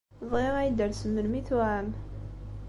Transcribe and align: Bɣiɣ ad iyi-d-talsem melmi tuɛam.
Bɣiɣ 0.31 0.55
ad 0.57 0.63
iyi-d-talsem 0.65 1.11
melmi 1.13 1.41
tuɛam. 1.47 1.87